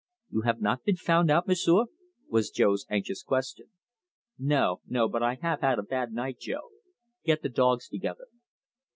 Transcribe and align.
"You 0.31 0.41
have 0.41 0.59
not 0.59 0.83
been 0.83 0.95
found 0.95 1.29
out, 1.29 1.47
M'sieu'?" 1.47 1.85
was 2.27 2.49
Jo's 2.49 2.87
anxious 2.89 3.21
question. 3.21 3.67
"No, 4.39 4.81
no, 4.87 5.07
but 5.07 5.21
I 5.21 5.35
have 5.43 5.61
had 5.61 5.77
a 5.77 5.83
bad 5.83 6.11
night, 6.11 6.39
Jo. 6.39 6.69
Get 7.23 7.43
the 7.43 7.49
dogs 7.49 7.87
together." 7.87 8.25